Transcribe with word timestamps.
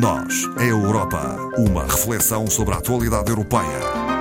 Nós, 0.00 0.48
a 0.56 0.64
Europa. 0.64 1.36
Uma 1.58 1.82
reflexão 1.84 2.46
sobre 2.46 2.74
a 2.74 2.78
atualidade 2.78 3.28
europeia. 3.28 4.11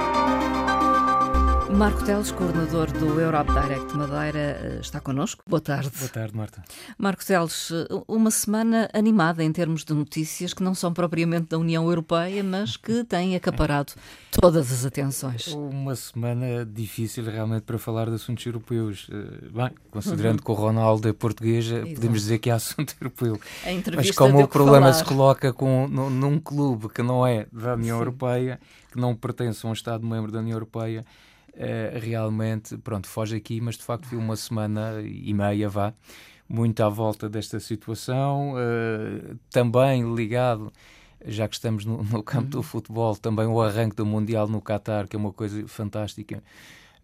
Marco 1.74 2.04
Teles, 2.04 2.32
coordenador 2.32 2.92
do 2.92 3.20
Europe 3.20 3.50
Direct 3.54 3.96
Madeira, 3.96 4.40
eh, 4.40 4.80
está 4.82 5.00
connosco. 5.00 5.42
Boa 5.48 5.62
tarde. 5.62 5.90
Boa 5.98 6.10
tarde, 6.10 6.36
Marta. 6.36 6.64
Marco 6.98 7.26
Teles, 7.26 7.72
eh, 7.72 7.88
uma 8.08 8.30
semana 8.30 8.90
animada 8.94 9.44
em 9.44 9.52
termos 9.52 9.86
de 9.86 9.94
notícias 9.94 10.54
que 10.54 10.62
não 10.62 10.76
são 10.76 10.94
propriamente 10.94 11.48
da 11.48 11.58
União 11.58 11.86
Europeia, 11.86 12.44
mas 12.44 12.76
que 12.76 13.04
têm 13.06 13.36
acaparado 13.36 13.94
todas 14.32 14.72
as 14.72 14.86
atenções. 14.86 15.48
Uma 15.48 15.96
semana 15.96 16.66
difícil 16.66 17.24
realmente 17.24 17.64
para 17.64 17.78
falar 17.80 18.10
de 18.10 18.16
assuntos 18.16 18.46
europeus. 18.46 19.08
Eh, 19.10 19.48
bem, 19.52 19.72
considerando 19.90 20.40
uhum. 20.40 20.46
que 20.46 20.52
o 20.52 20.56
Ronaldo 20.56 21.08
é 21.08 21.14
português, 21.14 21.66
Exato. 21.66 21.94
podemos 21.94 22.22
dizer 22.22 22.40
que 22.40 22.50
é 22.50 22.54
assunto 22.54 22.96
europeu. 23.00 23.40
mas 23.96 24.12
como 24.12 24.44
o 24.44 24.48
problema 24.48 24.88
falar. 24.88 24.94
se 24.94 25.06
coloca 25.06 25.54
com, 25.54 25.88
num, 25.88 26.10
num 26.10 26.40
clube 26.40 26.90
que 26.90 27.02
não 27.02 27.26
é 27.26 27.48
da 27.52 27.76
União 27.76 27.96
Sim. 27.96 28.02
Europeia, 28.02 28.60
que 28.92 29.00
não 29.00 29.16
pertence 29.16 29.66
a 29.66 29.70
um 29.70 29.74
Estado-membro 29.74 30.32
da 30.32 30.40
União 30.40 30.56
Europeia, 30.56 31.06
uh, 31.54 32.00
realmente, 32.00 32.78
pronto, 32.78 33.08
foge 33.08 33.36
aqui, 33.36 33.62
mas 33.62 33.78
de 33.78 33.84
facto 33.84 34.08
foi 34.08 34.18
uma 34.18 34.36
semana 34.36 35.02
e 35.02 35.34
meia, 35.34 35.70
vá, 35.70 35.94
muito 36.48 36.82
à 36.82 36.90
volta 36.90 37.30
desta 37.30 37.60
situação, 37.60 38.54
uh, 38.54 39.38
também 39.50 40.14
ligado 40.14 40.72
já 41.26 41.48
que 41.48 41.56
estamos 41.56 41.86
no, 41.86 42.04
no 42.04 42.24
campo 42.24 42.50
do 42.50 42.58
uhum. 42.58 42.64
futebol, 42.64 43.16
também 43.16 43.46
o 43.46 43.62
arranque 43.62 43.96
do 43.96 44.06
Mundial 44.06 44.48
no 44.48 44.62
Qatar, 44.62 45.08
que 45.08 45.16
é 45.16 45.20
uma 45.20 45.32
coisa 45.32 45.68
fantástica. 45.68 46.44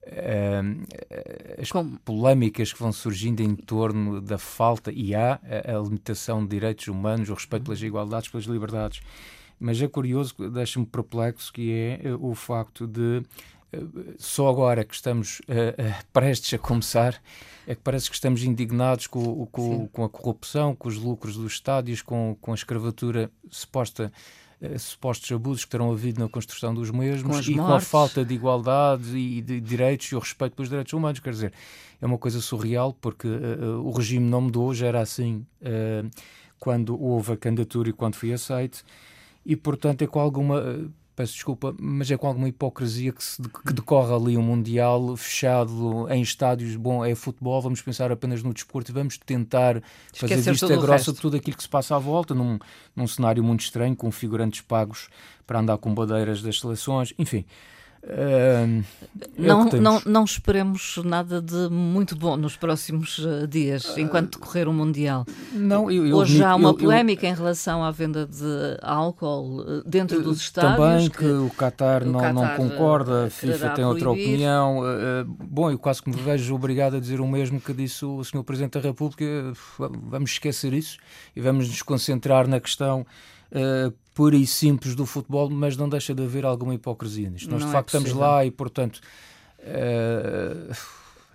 Uh, 0.04 1.62
as 1.62 1.72
Como? 1.72 2.00
polémicas 2.00 2.72
que 2.72 2.80
vão 2.80 2.92
surgindo 2.92 3.42
em 3.42 3.56
torno 3.56 4.22
da 4.22 4.38
falta, 4.38 4.92
e 4.92 5.14
há 5.14 5.40
a, 5.44 5.78
a 5.78 5.82
limitação 5.82 6.42
de 6.44 6.50
direitos 6.50 6.88
humanos, 6.88 7.30
o 7.30 7.34
respeito 7.34 7.64
pelas 7.64 7.82
uhum. 7.82 7.88
igualdades, 7.88 8.30
pelas 8.30 8.46
liberdades. 8.46 9.02
Mas 9.60 9.82
é 9.82 9.88
curioso, 9.88 10.36
deixa-me 10.52 10.86
perplexo, 10.86 11.52
que 11.52 11.72
é 11.72 12.00
o 12.20 12.36
facto 12.36 12.86
de 12.86 13.24
só 14.18 14.48
agora 14.48 14.86
que 14.86 14.96
estamos 14.96 15.40
uh, 15.40 15.42
uh, 15.42 16.06
prestes 16.14 16.54
a 16.54 16.58
começar 16.58 17.22
é 17.66 17.76
que 17.76 17.82
parece 17.82 18.10
que 18.10 18.16
estamos 18.16 18.44
indignados 18.44 19.08
com, 19.08 19.46
com, 19.48 19.88
com, 19.88 20.04
a 20.06 20.10
corrupção, 20.10 20.74
com 20.74 20.88
os 20.88 20.96
lucros 20.96 21.36
dos 21.36 21.54
estádios, 21.54 22.02
com, 22.02 22.38
com 22.40 22.54
a 22.54 22.56
escravatura 22.56 23.30
suposta, 23.50 24.12
uh, 24.62 24.80
supostos 24.80 25.30
abusos 25.34 25.66
que 25.66 25.72
terão 25.72 25.92
havido 25.92 26.22
na 26.22 26.30
construção 26.30 26.74
dos 26.74 26.90
mesmos 26.92 27.46
com 27.46 27.52
e 27.52 27.56
com 27.56 27.74
a 27.74 27.82
falta 27.82 28.24
de 28.24 28.34
igualdade 28.34 29.18
e 29.18 29.42
de 29.42 29.60
direitos 29.60 30.08
e 30.08 30.16
o 30.16 30.20
respeito 30.20 30.56
pelos 30.56 30.70
direitos 30.70 30.94
humanos. 30.94 31.20
Quer 31.20 31.32
dizer, 31.32 31.54
é 32.02 32.06
uma 32.06 32.18
coisa 32.18 32.40
surreal 32.40 32.94
porque 32.94 33.28
o 33.28 33.92
regime 33.92 34.30
não 34.30 34.42
mudou, 34.42 34.74
já 34.74 34.88
era 34.88 35.02
assim 35.02 35.46
quando 36.58 37.00
houve 37.00 37.34
a 37.34 37.38
candidatura 37.38 37.90
e 37.90 37.94
quando 37.94 38.16
foi 38.16 38.32
aceito 38.32 38.84
e, 39.46 39.56
portanto, 39.56 40.02
é 40.02 40.08
com 40.08 40.20
alguma 40.20 40.90
peço 41.18 41.34
desculpa, 41.34 41.76
mas 41.80 42.12
é 42.12 42.16
com 42.16 42.28
alguma 42.28 42.48
hipocrisia 42.48 43.12
que, 43.12 43.24
se, 43.24 43.42
que 43.42 43.74
decorre 43.74 44.14
ali 44.14 44.38
um 44.38 44.44
Mundial 44.44 45.18
fechado 45.18 46.08
em 46.12 46.22
estádios, 46.22 46.76
bom, 46.76 47.04
é 47.04 47.16
futebol, 47.16 47.60
vamos 47.60 47.82
pensar 47.82 48.12
apenas 48.12 48.44
no 48.44 48.54
desporto 48.54 48.92
e 48.92 48.94
vamos 48.94 49.18
tentar 49.18 49.82
fazer 50.14 50.36
Esquecer 50.36 50.52
vista 50.52 50.78
grossa 50.78 51.12
de 51.12 51.20
tudo 51.20 51.36
aquilo 51.36 51.58
que 51.58 51.64
se 51.64 51.70
passa 51.70 51.96
à 51.96 52.00
volta, 52.00 52.36
num, 52.36 52.60
num 52.96 53.08
cenário 53.08 53.44
muito 53.44 53.62
estranho, 53.62 53.96
com 53.96 54.12
figurantes 54.12 54.62
pagos 54.62 55.10
para 55.48 55.60
andar 55.60 55.80
com 55.80 55.92
bandeiras 55.92 56.44
das 56.44 56.60
seleções, 56.60 57.12
enfim. 57.18 57.44
Uh, 58.08 58.86
não, 59.38 59.66
não, 59.66 60.02
não 60.06 60.24
esperemos 60.24 60.98
nada 61.04 61.42
de 61.42 61.68
muito 61.70 62.16
bom 62.16 62.38
nos 62.38 62.56
próximos 62.56 63.18
uh, 63.18 63.46
dias, 63.46 63.84
uh, 63.84 64.00
enquanto 64.00 64.40
decorrer 64.40 64.70
o 64.70 64.74
Mundial. 64.74 65.26
Não, 65.52 65.92
eu, 65.92 66.08
eu, 66.08 66.16
Hoje 66.16 66.42
há 66.42 66.56
uma 66.56 66.74
polémica 66.74 67.28
em 67.28 67.34
relação 67.34 67.84
à 67.84 67.92
venda 67.92 68.26
de 68.26 68.78
álcool 68.82 69.62
eh, 69.68 69.82
dentro 69.86 70.24
dos 70.24 70.40
estádios. 70.40 70.78
Também 70.78 71.10
que, 71.10 71.18
que 71.18 71.26
o 71.26 71.50
Qatar 71.50 72.06
não, 72.06 72.22
Qatar 72.22 72.34
não 72.34 72.56
concorda, 72.56 73.26
a 73.26 73.30
FIFA 73.30 73.70
tem 73.72 73.84
outra 73.84 74.10
opinião. 74.10 74.82
bom, 75.38 75.70
eu 75.70 75.78
quase 75.78 76.02
que 76.02 76.10
me 76.10 76.16
vejo 76.16 76.56
obrigado 76.56 76.96
a 76.96 77.00
dizer 77.00 77.20
o 77.20 77.28
mesmo 77.28 77.60
que 77.60 77.74
disse 77.74 78.06
o 78.06 78.24
Sr. 78.24 78.44
Presidente 78.44 78.74
da 78.74 78.80
República. 78.80 79.26
Vamos 79.78 80.32
esquecer 80.32 80.72
isso 80.72 80.98
e 81.36 81.42
vamos 81.42 81.68
nos 81.68 81.82
concentrar 81.82 82.48
na 82.48 82.62
questão 82.62 83.06
uh, 83.52 83.94
pura 84.14 84.36
e 84.36 84.48
simples 84.48 84.96
do 84.96 85.06
futebol, 85.06 85.50
mas 85.50 85.78
não 85.78 85.88
deixa 85.88 86.14
de 86.14 86.24
haver 86.24 86.46
alguma 86.46 86.74
hipocrisia 86.74 87.30
nisto. 87.30 87.50
Nós, 87.50 87.62
não 87.62 87.68
de 87.68 87.74
facto, 87.74 87.96
é 87.96 88.00
estamos 88.00 88.18
lá 88.18 88.46
e, 88.46 88.52
portanto. 88.52 89.00
Uh, 89.60 90.74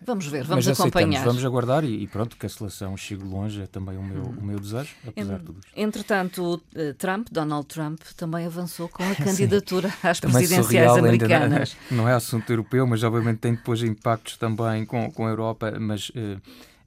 Vamos 0.04 0.26
ver, 0.26 0.44
vamos 0.44 0.66
acompanhar. 0.66 1.24
Vamos 1.24 1.44
aguardar 1.44 1.84
e, 1.84 2.02
e, 2.02 2.06
pronto, 2.06 2.36
que 2.36 2.44
a 2.44 2.48
seleção 2.48 2.96
chegue 2.96 3.22
longe 3.22 3.62
é 3.62 3.66
também 3.66 3.96
o 3.96 4.02
meu, 4.02 4.22
o 4.22 4.42
meu 4.42 4.58
desejo, 4.58 4.94
apesar 5.06 5.38
de 5.38 5.44
tudo 5.44 5.60
isto. 5.60 5.72
Entretanto, 5.76 6.62
eh, 6.74 6.92
Trump, 6.94 7.28
Donald 7.30 7.66
Trump, 7.66 8.00
também 8.16 8.44
avançou 8.46 8.88
com 8.88 9.02
a 9.02 9.14
candidatura 9.14 9.92
às 10.02 10.18
presidenciais 10.18 10.96
americanas. 10.96 11.76
Não 11.90 11.98
é, 11.98 12.02
não 12.02 12.08
é, 12.08 12.14
assunto 12.14 12.50
europeu, 12.50 12.86
mas 12.86 13.02
obviamente 13.04 13.38
tem 13.38 13.54
depois 13.54 13.82
impactos 13.82 14.36
também 14.36 14.84
com, 14.84 15.10
com 15.10 15.26
a 15.26 15.30
Europa, 15.30 15.72
mas... 15.78 16.10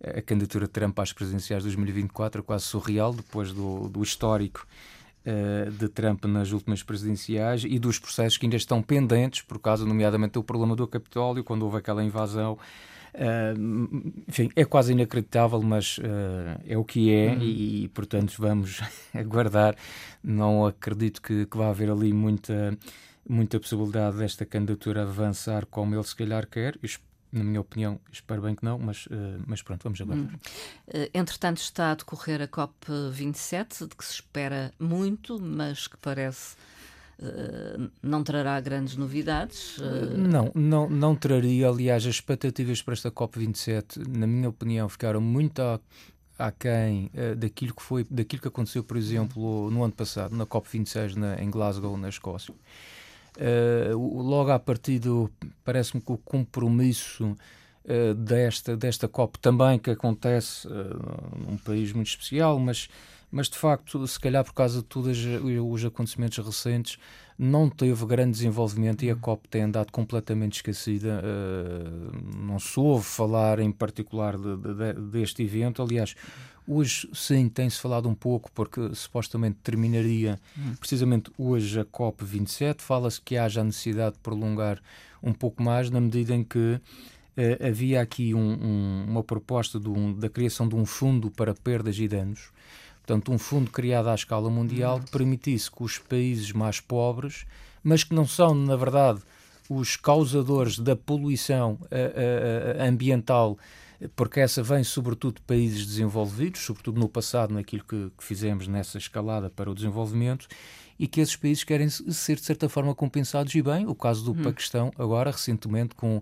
A 0.04 0.22
candidatura 0.22 0.66
de 0.66 0.72
Trump 0.72 1.00
às 1.00 1.12
presidenciais 1.12 1.64
de 1.64 1.70
2024 1.70 2.42
é 2.42 2.44
quase 2.44 2.66
surreal, 2.66 3.12
depois 3.12 3.52
do, 3.52 3.90
do 3.90 4.04
histórico 4.04 4.68
de 5.80 5.90
Trump 5.90 6.26
nas 6.26 6.52
últimas 6.52 6.84
presidenciais 6.84 7.64
e 7.66 7.80
dos 7.80 7.98
processos 7.98 8.38
que 8.38 8.46
ainda 8.46 8.56
estão 8.56 8.82
pendentes, 8.82 9.42
por 9.42 9.60
causa, 9.60 9.86
nomeadamente, 9.86 10.34
do 10.34 10.44
problema 10.44 10.76
do 10.76 10.88
Capitólio, 10.88 11.44
quando 11.44 11.64
houve 11.64 11.78
aquela 11.78 12.04
invasão. 12.04 12.58
Uh, 13.16 14.12
enfim, 14.28 14.50
é 14.58 14.66
quase 14.66 14.92
inacreditável, 14.92 15.62
mas 15.62 15.98
uh, 16.00 16.62
é 16.68 16.78
o 16.78 16.84
que 16.84 17.14
é 17.14 17.30
uhum. 17.30 17.42
e, 17.42 17.84
e, 17.86 17.88
portanto, 17.90 18.36
vamos 18.38 18.82
aguardar. 19.16 19.76
Não 20.22 20.66
acredito 20.66 21.22
que, 21.22 21.46
que 21.46 21.58
vá 21.58 21.70
haver 21.70 21.90
ali 21.90 22.12
muita, 22.12 22.78
muita 23.28 23.60
possibilidade 23.60 24.18
desta 24.18 24.46
candidatura 24.46 25.04
avançar 25.04 25.66
como 25.66 25.96
ele 25.96 26.04
se 26.04 26.16
calhar 26.16 26.46
quer 26.46 26.78
na 27.38 27.44
minha 27.44 27.62
opinião, 27.62 28.00
espero 28.12 28.42
bem 28.42 28.56
que 28.56 28.64
não, 28.64 28.80
mas, 28.80 29.06
uh, 29.08 29.44
mas 29.46 29.62
pronto, 29.62 29.84
vamos 29.84 30.00
aguardar. 30.00 30.34
Hum. 30.34 30.38
Uh, 30.88 31.10
entretanto, 31.14 31.58
está 31.58 31.92
a 31.92 31.96
decorrer 31.96 32.42
a 32.42 32.48
COP27, 32.48 33.88
de 33.88 33.96
que 33.96 34.06
se 34.06 34.14
espera 34.14 34.74
muito, 34.80 35.40
mas 35.40 35.88
que 35.88 35.98
parece 35.98 36.56
uh, 37.20 37.92
não 38.02 38.24
trará 38.24 38.60
grandes 38.62 38.96
novidades. 38.96 39.78
Não, 40.18 40.52
não, 40.56 40.90
não 40.90 41.16
traria. 41.16 41.68
Aliás, 41.68 42.06
as 42.06 42.16
expectativas 42.16 42.82
para 42.82 42.94
esta 42.94 43.12
COP27, 43.12 44.08
na 44.08 44.26
minha 44.26 44.50
opinião, 44.50 44.88
ficaram 44.88 45.20
muito 45.20 45.62
a 45.62 45.80
aquém 46.38 47.10
uh, 47.14 47.36
daquilo 47.36 47.74
que 47.74 47.82
foi 47.82 48.06
daquilo 48.10 48.42
que 48.42 48.48
aconteceu 48.50 48.84
por 48.84 48.98
exemplo 48.98 49.72
no 49.72 49.84
ano 49.86 49.94
passado 49.94 50.36
na 50.36 50.46
COP26 50.46 51.16
na, 51.16 51.42
em 51.42 51.50
Glasgow 51.50 51.96
na 51.96 52.10
Escócia 52.10 52.54
Uh, 53.38 54.22
logo 54.22 54.52
a 54.52 54.60
partir 54.60 55.00
do. 55.00 55.30
Parece-me 55.64 56.02
que 56.02 56.12
o 56.12 56.18
compromisso 56.18 57.26
uh, 57.86 58.14
desta, 58.14 58.78
desta 58.78 59.08
COP 59.08 59.40
também, 59.40 59.78
que 59.78 59.90
acontece 59.90 60.68
uh, 60.68 60.72
num 61.38 61.58
país 61.58 61.92
muito 61.92 62.08
especial, 62.08 62.58
mas, 62.58 62.88
mas 63.30 63.50
de 63.50 63.58
facto, 63.58 64.08
se 64.08 64.20
calhar 64.20 64.44
por 64.44 64.54
causa 64.54 64.78
de 64.78 64.86
todos 64.86 65.18
os 65.18 65.86
acontecimentos 65.86 66.38
recentes, 66.38 66.98
não 67.38 67.70
teve 67.70 68.06
grande 68.06 68.32
desenvolvimento 68.32 69.04
e 69.04 69.12
a 69.12 69.16
COP 69.16 69.48
tem 69.50 69.64
andado 69.64 69.92
completamente 69.92 70.56
esquecida. 70.56 71.22
não 72.38 72.58
se 72.60 72.80
ouve 72.80 73.06
falar 73.06 73.60
em 73.60 73.72
particular 73.72 74.38
de, 74.38 74.56
de, 74.56 74.94
deste 75.12 75.44
evento. 75.44 75.82
Aliás, 75.82 76.16
Hoje, 76.68 77.08
sim, 77.14 77.48
tem-se 77.48 77.80
falado 77.80 78.10
um 78.10 78.16
pouco, 78.16 78.52
porque 78.52 78.96
supostamente 78.96 79.58
terminaria 79.62 80.40
hum. 80.58 80.74
precisamente 80.80 81.32
hoje 81.38 81.80
a 81.80 81.86
COP27. 81.86 82.82
Fala-se 82.82 83.22
que 83.22 83.38
haja 83.38 83.62
a 83.62 83.64
necessidade 83.64 84.16
de 84.16 84.22
prolongar 84.22 84.82
um 85.22 85.32
pouco 85.32 85.62
mais, 85.62 85.92
na 85.92 86.02
medida 86.02 86.34
em 86.34 86.44
que 86.44 86.80
eh, 87.38 87.68
havia 87.68 88.02
aqui 88.02 88.34
um, 88.34 88.40
um, 88.40 89.06
uma 89.08 89.24
proposta 89.24 89.78
um, 89.78 90.12
da 90.14 90.28
criação 90.28 90.68
de 90.68 90.76
um 90.76 90.86
fundo 90.86 91.30
para 91.30 91.54
perdas 91.54 92.00
e 92.00 92.08
danos. 92.08 92.50
Portanto, 93.06 93.32
um 93.32 93.38
fundo 93.38 93.70
criado 93.70 94.10
à 94.10 94.16
escala 94.16 94.50
mundial 94.50 95.00
que 95.00 95.12
permitisse 95.12 95.70
que 95.70 95.84
os 95.84 96.00
países 96.00 96.52
mais 96.52 96.80
pobres, 96.80 97.46
mas 97.84 98.04
que 98.04 98.16
não 98.16 98.26
são, 98.26 98.56
na 98.56 98.76
verdade, 98.76 99.22
os 99.70 99.96
causadores 99.96 100.80
da 100.80 100.96
poluição 100.96 101.74
uh, 101.74 101.86
uh, 101.86 102.82
ambiental 102.82 103.60
porque 104.16 104.40
essa 104.40 104.62
vem 104.62 104.84
sobretudo 104.84 105.36
de 105.36 105.42
países 105.42 105.86
desenvolvidos, 105.86 106.62
sobretudo 106.62 107.00
no 107.00 107.10
passado, 107.10 107.54
naquilo 107.54 107.84
que, 107.84 108.12
que 108.18 108.24
fizemos 108.24 108.68
nessa 108.68 108.98
escalada 108.98 109.50
para 109.50 109.70
o 109.70 109.76
desenvolvimento, 109.76 110.48
e 110.98 111.08
que 111.08 111.20
esses 111.20 111.36
países 111.36 111.64
querem 111.64 111.90
ser, 111.90 112.36
de 112.36 112.42
certa 112.44 112.70
forma, 112.70 112.96
compensados 112.96 113.54
e 113.54 113.62
bem. 113.62 113.86
O 113.86 113.96
caso 113.96 114.24
do 114.24 114.32
hum. 114.32 114.44
Paquistão, 114.44 114.92
agora, 114.98 115.30
recentemente, 115.30 115.94
com 115.94 116.22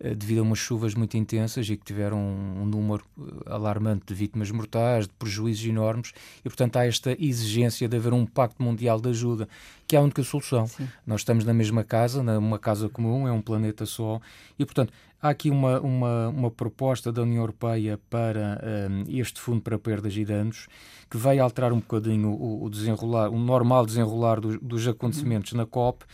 eh, 0.00 0.14
devido 0.14 0.40
a 0.40 0.42
umas 0.42 0.58
chuvas 0.58 0.94
muito 0.94 1.16
intensas 1.16 1.68
e 1.68 1.76
que 1.76 1.84
tiveram 1.84 2.18
um, 2.18 2.62
um, 2.62 2.66
número 2.66 3.04
eh, 3.18 3.22
alarmante 3.46 4.04
de 4.06 4.14
vítimas 4.14 4.50
mortais, 4.50 5.06
de 5.06 5.12
prejuízos 5.14 5.64
enormes, 5.64 6.12
e 6.40 6.42
portanto 6.42 6.76
há 6.76 6.86
esta 6.86 7.12
exigência 7.12 7.88
de 7.88 7.96
haver 7.96 8.12
um 8.12 8.26
pacto 8.26 8.62
mundial 8.62 9.00
de 9.00 9.08
ajuda, 9.10 9.48
que 9.86 9.94
é 9.94 9.98
a 9.98 10.02
única 10.02 10.22
solução. 10.22 10.66
Sim. 10.66 10.88
Nós 11.06 11.20
estamos 11.20 11.44
na 11.44 11.54
mesma 11.54 11.84
casa, 11.84 12.22
numa 12.22 12.58
casa 12.58 12.88
comum, 12.88 13.28
é 13.28 13.32
um 13.32 13.40
planeta 13.40 13.86
só, 13.86 14.20
e 14.58 14.64
portanto 14.64 14.92
há 15.24 15.30
aqui 15.30 15.48
uma, 15.48 15.80
uma, 15.80 16.28
uma 16.28 16.50
proposta 16.50 17.10
da 17.10 17.22
União 17.22 17.40
Europeia 17.40 17.98
para 18.10 18.60
um, 18.90 19.04
este 19.08 19.40
fundo 19.40 19.62
para 19.62 19.78
perdas 19.78 20.14
e 20.14 20.22
danos 20.22 20.66
que 21.10 21.16
vai 21.16 21.38
alterar 21.38 21.72
um 21.72 21.78
bocadinho 21.78 22.28
o, 22.28 22.64
o 22.64 22.68
desenrolar, 22.68 23.30
o 23.30 23.38
normal 23.38 23.86
desenrolar 23.86 24.38
do, 24.38 24.60
dos 24.60 24.86
acontecimentos 24.86 25.52
uhum. 25.52 25.58
na 25.58 25.66
COP 25.66 26.04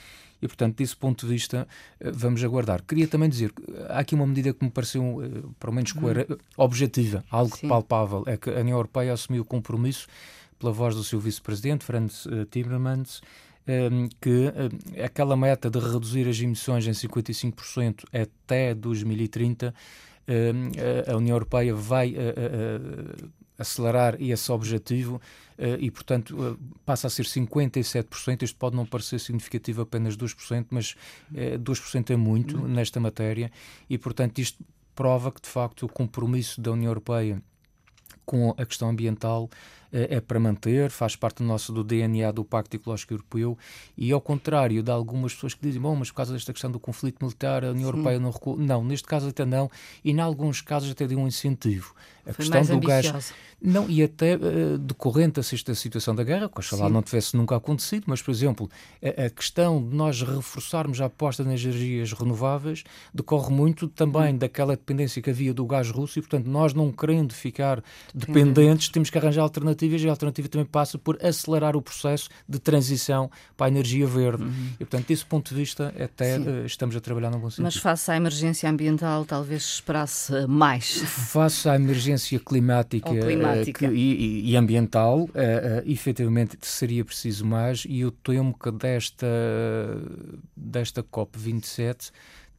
e, 0.40 0.46
portanto, 0.46 0.76
desse 0.76 0.96
ponto 0.96 1.26
de 1.26 1.32
vista, 1.32 1.66
eh, 1.98 2.10
vamos 2.12 2.42
aguardar. 2.42 2.82
Queria 2.84 3.06
também 3.06 3.28
dizer 3.28 3.52
que 3.52 3.62
há 3.88 3.98
aqui 3.98 4.14
uma 4.14 4.26
medida 4.26 4.54
que 4.54 4.64
me 4.64 4.70
pareceu, 4.70 5.20
eh, 5.22 5.42
pelo 5.58 5.72
menos, 5.72 5.92
uhum. 5.92 6.36
objetiva, 6.56 7.22
algo 7.30 7.56
Sim. 7.56 7.68
palpável, 7.68 8.22
é 8.26 8.36
que 8.36 8.48
a 8.48 8.60
União 8.60 8.78
Europeia 8.78 9.12
assumiu 9.12 9.42
o 9.42 9.44
compromisso, 9.44 10.06
pela 10.58 10.72
voz 10.72 10.94
do 10.94 11.02
seu 11.02 11.18
vice-presidente, 11.18 11.84
Franz 11.84 12.26
eh, 12.26 12.46
Timmermans, 12.50 13.20
que 14.20 14.52
aquela 15.02 15.36
meta 15.36 15.70
de 15.70 15.78
reduzir 15.78 16.28
as 16.28 16.40
emissões 16.40 16.86
em 16.86 16.92
55% 16.92 18.04
até 18.12 18.74
2030, 18.74 19.74
ehm, 20.26 20.70
a 21.06 21.16
União 21.16 21.36
Europeia 21.36 21.74
vai 21.74 22.14
acelerar 23.60 24.16
esse 24.18 24.50
objetivo 24.50 25.20
eh, 25.58 25.76
e, 25.78 25.90
portanto, 25.90 26.34
eh, 26.42 26.56
passa 26.86 27.06
a 27.06 27.10
ser 27.10 27.26
57%. 27.26 28.42
Isto 28.42 28.56
pode 28.56 28.74
não 28.74 28.86
parecer 28.86 29.20
significativo 29.20 29.82
apenas 29.82 30.16
2%, 30.16 30.66
mas 30.70 30.96
2% 31.60 32.10
eh, 32.10 32.14
é 32.14 32.16
muito 32.16 32.58
nesta 32.66 32.98
matéria 32.98 33.52
e, 33.88 33.98
portanto, 33.98 34.38
isto 34.38 34.64
prova 34.94 35.30
que, 35.30 35.42
de 35.42 35.48
facto, 35.48 35.84
o 35.84 35.88
compromisso 35.88 36.58
da 36.60 36.72
União 36.72 36.88
Europeia 36.88 37.42
com 38.24 38.54
a 38.56 38.64
questão 38.64 38.88
ambiental 38.88 39.50
é 39.92 40.20
para 40.20 40.38
manter, 40.38 40.90
faz 40.90 41.16
parte 41.16 41.38
do 41.38 41.44
nosso 41.44 41.72
do 41.72 41.82
DNA 41.82 42.30
do 42.32 42.44
Pacto 42.44 42.76
Ecológico 42.76 43.14
Europeu 43.14 43.58
e 43.96 44.12
ao 44.12 44.20
contrário 44.20 44.82
de 44.82 44.90
algumas 44.90 45.34
pessoas 45.34 45.54
que 45.54 45.66
dizem, 45.66 45.80
bom, 45.80 45.96
mas 45.96 46.10
por 46.10 46.16
causa 46.16 46.32
desta 46.32 46.52
questão 46.52 46.70
do 46.70 46.78
conflito 46.78 47.24
militar 47.24 47.64
a 47.64 47.70
União 47.70 47.90
Sim. 47.90 47.96
Europeia 47.96 48.20
não 48.20 48.30
recua. 48.30 48.56
Não, 48.56 48.84
neste 48.84 49.06
caso 49.06 49.28
até 49.28 49.44
não 49.44 49.70
e 50.04 50.10
em 50.10 50.20
alguns 50.20 50.60
casos 50.60 50.90
até 50.90 51.06
deu 51.06 51.18
um 51.18 51.26
incentivo. 51.26 51.94
A 52.26 52.32
Foi 52.32 52.44
questão 52.44 52.78
do 52.78 52.86
gás 52.86 53.32
não, 53.62 53.88
e 53.90 54.02
até 54.02 54.36
uh, 54.36 54.78
decorrente 54.78 55.40
desta 55.40 55.74
situação 55.74 56.14
da 56.14 56.24
guerra, 56.24 56.48
que 56.48 56.58
oxalá 56.58 56.88
não 56.88 57.02
tivesse 57.02 57.36
nunca 57.36 57.56
acontecido, 57.56 58.04
mas, 58.06 58.22
por 58.22 58.30
exemplo, 58.30 58.70
a, 59.02 59.26
a, 59.26 59.30
questão 59.30 59.86
de 59.86 59.94
nós 59.94 60.22
reforçarmos 60.22 61.00
a 61.00 61.06
aposta 61.06 61.44
nas 61.44 61.62
energias 61.62 62.12
renováveis 62.12 62.84
decorre 63.12 63.52
muito 63.52 63.86
também 63.88 64.34
hum. 64.34 64.38
daquela 64.38 64.74
dependência 64.74 65.20
que 65.20 65.28
havia 65.28 65.52
do 65.52 65.66
gás 65.66 65.90
russo 65.90 66.18
e, 66.18 66.22
portanto, 66.22 66.46
nós 66.46 66.72
não 66.72 66.90
querendo 66.90 67.34
ficar 67.34 67.82
dependentes, 68.14 68.88
temos 68.88 69.10
que 69.10 69.18
arranjar 69.18 69.42
alternativas 69.42 69.79
e 69.86 70.06
a 70.08 70.10
alternativa 70.10 70.48
também 70.48 70.66
passa 70.66 70.98
por 70.98 71.18
acelerar 71.24 71.76
o 71.76 71.82
processo 71.82 72.28
de 72.48 72.58
transição 72.58 73.30
para 73.56 73.66
a 73.66 73.68
energia 73.68 74.06
verde. 74.06 74.42
Uhum. 74.42 74.66
E, 74.74 74.78
portanto, 74.78 75.06
desse 75.06 75.24
ponto 75.24 75.50
de 75.50 75.54
vista, 75.54 75.94
até 75.98 76.38
uh, 76.38 76.66
estamos 76.66 76.96
a 76.96 77.00
trabalhar 77.00 77.30
num 77.30 77.38
bom 77.38 77.50
sentido. 77.50 77.64
Mas 77.64 77.76
face 77.76 78.10
à 78.10 78.16
emergência 78.16 78.68
ambiental, 78.68 79.24
talvez 79.24 79.62
esperasse 79.62 80.46
mais. 80.46 81.02
Face 81.02 81.68
à 81.68 81.76
emergência 81.76 82.38
climática, 82.38 83.08
climática 83.10 83.60
climática. 83.60 83.88
Que, 83.88 83.94
e, 83.94 84.50
e, 84.50 84.56
ambiental, 84.56 85.20
uh, 85.20 85.26
uh, 85.26 85.30
efetivamente 85.86 86.58
seria 86.62 87.04
preciso 87.04 87.44
mais, 87.44 87.84
e 87.88 88.00
eu 88.00 88.10
temo 88.10 88.56
que 88.56 88.70
desta, 88.70 89.26
desta 90.56 91.02
COP27 91.02 92.10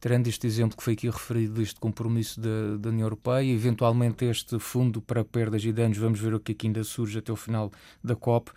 terando 0.02 0.26
este 0.26 0.48
exemplo 0.48 0.76
que 0.76 0.82
foi 0.82 0.94
aqui 0.94 1.08
referido, 1.08 1.54
deste 1.60 1.78
compromisso 1.78 2.40
da, 2.40 2.76
da, 2.76 2.88
União 2.88 3.06
Europeia, 3.06 3.48
eventualmente 3.52 4.24
este 4.24 4.58
fundo 4.58 5.00
para 5.00 5.24
perdas 5.24 5.64
e 5.64 5.72
danos, 5.72 5.96
vamos 5.96 6.18
ver 6.18 6.34
o 6.34 6.40
que 6.40 6.50
aqui 6.50 6.66
ainda 6.66 6.82
surge 6.82 7.20
até 7.20 7.32
o 7.32 7.36
final 7.36 7.70
da 8.02 8.16
COP, 8.16 8.50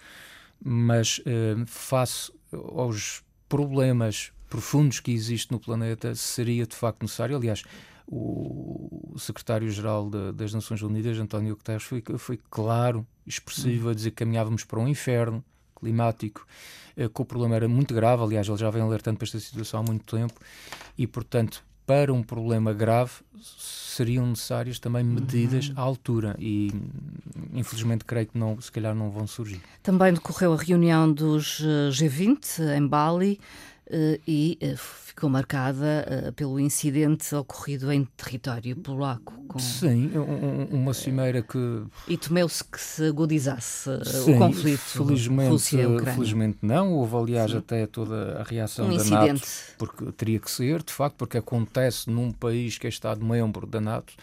mas 0.60 1.20
uh, 1.20 1.64
face 1.68 2.34
aos 2.52 3.24
problemas 3.48 4.32
profundos 4.50 5.00
que 5.00 5.12
existem 5.12 5.56
no 5.56 5.62
planeta, 5.64 6.16
seria 6.16 6.66
de 6.66 6.76
facto 6.76 7.04
necessário, 7.04 7.36
aliás, 7.36 7.62
o 8.08 9.14
secretário-geral 9.16 10.10
das 10.10 10.52
Nações 10.52 10.82
Unidas, 10.82 11.20
António 11.20 11.56
Guterres, 11.56 11.84
foi, 11.84 12.04
foi 12.18 12.40
claro, 12.50 13.06
expressivo, 13.26 13.90
a 13.90 13.94
dizer 13.94 14.10
que 14.10 14.18
caminhávamos 14.18 14.64
para 14.64 14.80
um 14.80 14.88
inferno 14.88 15.46
climático, 15.76 16.46
eh, 16.98 17.10
que 17.10 17.22
o 17.22 17.26
problema 17.26 17.56
era 17.56 17.68
muito 17.68 17.94
grave. 17.94 18.24
Aliás, 18.24 18.48
ele 18.48 18.58
já 18.58 18.70
vem 18.70 18.82
alertando 18.82 19.18
para 19.18 19.26
esta 19.26 19.40
situação 19.40 19.80
há 19.80 19.84
muito 19.84 20.16
tempo 20.16 20.34
e, 20.98 21.06
portanto, 21.06 21.64
para 21.86 22.12
um 22.12 22.24
problema 22.24 22.74
grave 22.74 23.12
seriam 23.40 24.26
necessárias 24.28 24.80
também 24.80 25.04
medidas 25.04 25.70
uhum. 25.70 25.76
à 25.78 25.82
altura 25.82 26.36
e 26.40 26.72
infelizmente 27.54 28.04
creio 28.04 28.28
que 28.28 28.38
não, 28.38 28.60
se 28.60 28.72
calhar 28.72 28.96
não 28.96 29.10
vão 29.12 29.28
surgir. 29.28 29.62
Também 29.84 30.14
decorreu 30.14 30.54
a 30.54 30.58
reunião 30.58 31.12
dos 31.12 31.62
eh, 31.62 31.90
G20 31.92 32.76
em 32.76 32.88
Bali. 32.88 33.40
Eh, 33.88 34.20
e 34.28 34.58
eh, 34.62 34.76
ficou 34.76 35.30
marcada 35.30 36.06
eh, 36.08 36.32
pelo 36.32 36.60
incidente 36.60 37.36
ocorrido 37.36 37.92
em 37.92 38.04
território 38.18 38.76
polaco. 38.76 39.34
Com... 39.48 39.60
Sim, 39.60 40.12
uma 40.72 40.94
cimeira 40.94 41.44
que. 41.44 41.84
E 42.08 42.18
temeu-se 42.18 42.64
que 42.64 42.82
se 42.82 43.06
agudizasse 43.06 43.92
Sim, 44.04 44.36
o 44.36 44.38
conflito 44.40 44.80
felizmente, 44.80 45.50
Rússia-Ucrânia. 45.52 46.14
Felizmente 46.14 46.58
não, 46.64 46.94
houve 46.94 47.16
aliás 47.16 47.52
Sim. 47.52 47.58
até 47.58 47.86
toda 47.86 48.40
a 48.40 48.44
reação 48.44 48.88
um 48.88 48.90
da 48.90 48.96
incidente. 48.96 49.42
NATO, 49.42 49.76
porque 49.78 50.12
teria 50.14 50.40
que 50.40 50.50
ser, 50.50 50.82
de 50.82 50.92
facto, 50.92 51.18
porque 51.18 51.38
acontece 51.38 52.10
num 52.10 52.32
país 52.32 52.80
que 52.80 52.88
é 52.88 52.90
Estado-membro 52.90 53.68
da 53.68 53.80
NATO. 53.80 54.14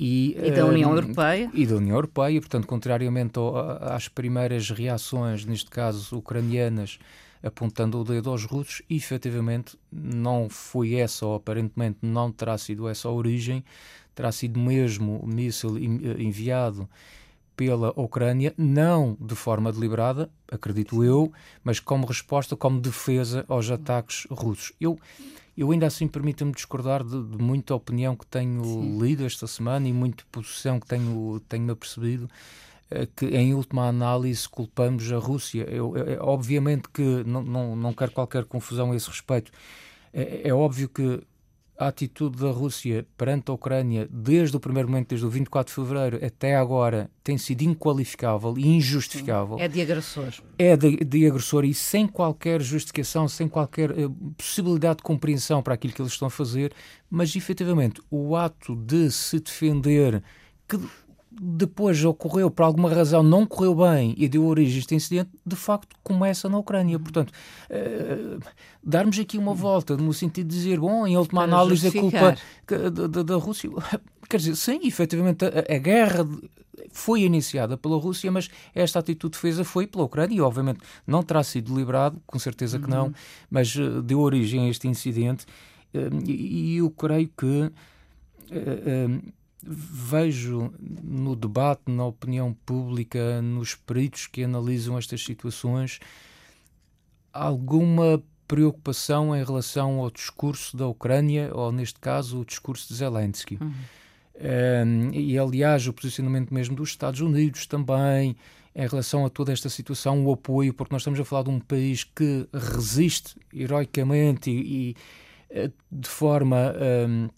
E, 0.00 0.34
e, 0.42 0.50
da 0.50 0.64
União 0.64 0.90
Europeia. 0.94 1.50
E 1.52 1.66
da 1.66 1.76
União 1.76 1.94
Europeia, 1.94 2.40
portanto, 2.40 2.66
contrariamente 2.66 3.38
às 3.82 4.08
primeiras 4.08 4.70
reações, 4.70 5.44
neste 5.44 5.68
caso 5.68 6.16
ucranianas, 6.16 6.98
apontando 7.42 8.00
o 8.00 8.04
dedo 8.04 8.30
aos 8.30 8.44
russos, 8.44 8.82
e 8.88 8.96
efetivamente 8.96 9.78
não 9.90 10.48
foi 10.48 10.94
essa, 10.94 11.26
ou 11.26 11.34
aparentemente 11.34 11.98
não 12.02 12.30
terá 12.30 12.56
sido 12.58 12.88
essa 12.88 13.08
a 13.08 13.12
origem, 13.12 13.64
terá 14.14 14.30
sido 14.30 14.58
mesmo 14.58 15.18
o 15.18 15.26
míssil 15.26 15.76
eh, 15.76 16.22
enviado 16.22 16.88
pela 17.60 17.90
Ucrânia, 17.90 18.54
não 18.56 19.16
de 19.20 19.34
forma 19.34 19.70
deliberada, 19.70 20.30
acredito 20.50 21.04
eu, 21.04 21.30
mas 21.62 21.78
como 21.78 22.06
resposta, 22.06 22.56
como 22.56 22.80
defesa 22.80 23.44
aos 23.46 23.70
ataques 23.70 24.26
russos. 24.30 24.72
Eu, 24.80 24.98
eu 25.56 25.70
ainda 25.70 25.86
assim 25.86 26.08
permito-me 26.08 26.52
discordar 26.52 27.04
de, 27.04 27.22
de, 27.22 27.36
muita 27.36 27.74
opinião 27.74 28.16
que 28.16 28.24
tenho 28.24 28.64
Sim. 28.64 28.98
lido 28.98 29.26
esta 29.26 29.46
semana 29.46 29.86
e 29.86 29.92
muita 29.92 30.24
posição 30.32 30.80
que 30.80 30.86
tenho, 30.86 31.38
tenho 31.50 31.70
apercebido 31.70 32.24
eh, 32.24 32.69
que 33.14 33.26
em 33.26 33.54
última 33.54 33.86
análise 33.86 34.48
culpamos 34.48 35.10
a 35.12 35.18
Rússia. 35.18 35.64
Eu, 35.68 35.96
eu, 35.96 36.22
obviamente 36.22 36.88
que 36.92 37.22
não, 37.24 37.42
não, 37.42 37.76
não 37.76 37.92
quero 37.92 38.12
qualquer 38.12 38.44
confusão 38.44 38.92
a 38.92 38.96
esse 38.96 39.08
respeito. 39.08 39.52
É, 40.12 40.48
é, 40.48 40.54
óbvio 40.54 40.88
que 40.88 41.22
a 41.78 41.88
atitude 41.88 42.36
da 42.36 42.50
Rússia 42.50 43.06
perante 43.16 43.50
a 43.50 43.54
Ucrânia, 43.54 44.06
desde 44.10 44.54
o 44.54 44.60
primeiro 44.60 44.88
momento, 44.88 45.08
desde 45.08 45.26
o 45.26 45.30
24 45.30 45.70
de 45.70 45.74
fevereiro 45.74 46.26
até 46.26 46.54
agora, 46.54 47.10
tem 47.24 47.38
sido 47.38 47.62
inqualificável 47.62 48.54
e 48.58 48.68
injustificável. 48.68 49.58
É 49.58 49.66
de 49.66 49.80
agressor. 49.80 50.30
É 50.58 50.76
de, 50.76 50.96
de 50.96 51.26
agressor 51.26 51.64
e 51.64 51.72
sem 51.72 52.06
qualquer 52.06 52.60
justificação, 52.60 53.26
sem 53.26 53.48
qualquer 53.48 53.92
uh, 53.92 54.10
possibilidade 54.36 54.98
de 54.98 55.04
compreensão 55.04 55.62
para 55.62 55.72
aquilo 55.72 55.94
que 55.94 56.02
eles 56.02 56.12
estão 56.12 56.28
a 56.28 56.30
fazer, 56.30 56.74
mas 57.08 57.34
efetivamente 57.34 58.02
o 58.10 58.36
ato 58.36 58.76
de 58.76 59.10
se 59.10 59.40
defender 59.40 60.22
que 60.68 60.78
depois 61.30 62.04
ocorreu, 62.04 62.50
por 62.50 62.64
alguma 62.64 62.92
razão, 62.92 63.22
não 63.22 63.46
correu 63.46 63.74
bem 63.74 64.14
e 64.18 64.28
deu 64.28 64.44
origem 64.44 64.76
a 64.76 64.78
este 64.80 64.94
incidente, 64.94 65.30
de 65.46 65.54
facto 65.54 65.96
começa 66.02 66.48
na 66.48 66.58
Ucrânia. 66.58 66.98
Portanto, 66.98 67.30
uh, 67.70 68.40
darmos 68.82 69.18
aqui 69.18 69.38
uma 69.38 69.54
volta 69.54 69.96
no 69.96 70.12
sentido 70.12 70.48
de 70.48 70.56
dizer, 70.56 70.80
bom, 70.80 71.06
em 71.06 71.16
última 71.16 71.42
Para 71.42 71.52
análise, 71.52 71.86
a 71.86 71.92
culpa 71.92 72.36
da, 72.66 73.06
da, 73.06 73.22
da, 73.22 73.36
Rússia. 73.36 73.70
Quer 74.28 74.38
dizer, 74.38 74.56
sim, 74.56 74.80
efetivamente, 74.82 75.44
a, 75.44 75.74
a, 75.74 75.78
guerra 75.78 76.26
foi 76.90 77.22
iniciada 77.22 77.76
pela 77.76 77.96
Rússia, 77.96 78.30
mas 78.32 78.50
esta 78.74 78.98
atitude 78.98 79.32
de 79.32 79.38
defesa 79.38 79.62
foi 79.62 79.86
pela 79.86 80.04
Ucrânia 80.04 80.36
e, 80.36 80.40
obviamente, 80.40 80.80
não 81.06 81.22
terá 81.22 81.44
sido 81.44 81.72
deliberado, 81.72 82.20
com 82.26 82.38
certeza 82.40 82.78
que 82.78 82.90
não, 82.90 83.06
uhum. 83.06 83.12
mas 83.48 83.74
uh, 83.76 84.02
deu 84.02 84.18
origem 84.18 84.66
a 84.66 84.68
este 84.68 84.88
incidente. 84.88 85.46
Uh, 85.94 86.28
e, 86.28 86.74
e 86.74 86.76
eu 86.78 86.90
creio 86.90 87.30
que 87.36 87.72
vejo 89.62 90.72
no 90.78 91.36
debate, 91.36 91.82
na 91.88 92.06
opinião 92.06 92.54
pública, 92.64 93.42
nos 93.42 93.74
peritos 93.74 94.26
que 94.26 94.44
analisam 94.44 94.96
estas 94.96 95.22
situações, 95.22 96.00
alguma 97.32 98.22
preocupação 98.48 99.36
em 99.36 99.44
relação 99.44 100.00
ao 100.00 100.10
discurso 100.10 100.76
da 100.76 100.86
Ucrânia, 100.86 101.50
ou 101.54 101.70
neste 101.70 102.00
caso 102.00 102.40
o 102.40 102.44
discurso 102.44 102.88
de 102.88 102.94
Zelensky. 102.94 103.58
Uhum. 103.60 103.72
Um, 104.40 105.10
e 105.12 105.38
aliás, 105.38 105.86
o 105.86 105.92
posicionamento 105.92 106.52
mesmo 106.52 106.74
dos 106.74 106.88
Estados 106.88 107.20
Unidos 107.20 107.66
também, 107.66 108.34
em 108.74 108.88
relação 108.88 109.26
a 109.26 109.30
toda 109.30 109.52
esta 109.52 109.68
situação, 109.68 110.24
o 110.26 110.32
apoio, 110.32 110.72
porque 110.72 110.92
nós 110.92 111.02
estamos 111.02 111.20
a 111.20 111.24
falar 111.24 111.44
de 111.44 111.50
um 111.50 111.60
país 111.60 112.02
que 112.02 112.48
resiste 112.52 113.36
heroicamente 113.54 114.50
e, 114.50 114.90
e 114.90 114.96
eh, 115.50 115.70
de 115.90 116.08
forma. 116.08 116.74
Um, 117.08 117.28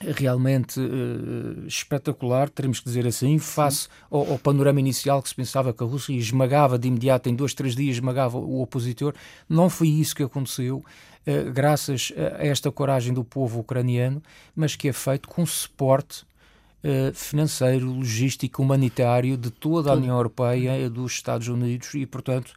realmente 0.00 0.80
uh, 0.80 1.66
espetacular, 1.66 2.48
teremos 2.48 2.80
que 2.80 2.86
dizer 2.86 3.06
assim, 3.06 3.38
face 3.38 3.88
ao, 4.10 4.32
ao, 4.32 4.38
panorama 4.38 4.80
inicial 4.80 5.22
que 5.22 5.28
se 5.28 5.34
pensava 5.34 5.72
que 5.72 5.82
a 5.82 5.86
Rússia 5.86 6.12
esmagava 6.14 6.78
de 6.78 6.88
imediato, 6.88 7.28
em 7.28 7.34
dois, 7.34 7.54
três 7.54 7.76
dias, 7.76 7.96
esmagava 7.96 8.38
o 8.38 8.60
opositor. 8.60 9.14
Não 9.48 9.70
foi 9.70 9.88
isso 9.88 10.16
que 10.16 10.22
aconteceu, 10.22 10.78
uh, 10.78 11.52
graças 11.52 12.12
a 12.16 12.44
esta 12.44 12.70
coragem 12.72 13.14
do 13.14 13.24
povo 13.24 13.60
ucraniano, 13.60 14.22
mas 14.54 14.74
que 14.74 14.88
é 14.88 14.92
feito 14.92 15.28
com 15.28 15.46
suporte 15.46 16.22
uh, 16.82 17.14
financeiro, 17.14 17.86
logístico, 17.86 18.62
humanitário 18.62 19.36
de 19.36 19.50
toda 19.50 19.90
a 19.90 19.94
União 19.94 20.16
Europeia, 20.16 20.90
dos 20.90 21.12
Estados 21.12 21.48
Unidos 21.48 21.94
e, 21.94 22.04
portanto 22.04 22.52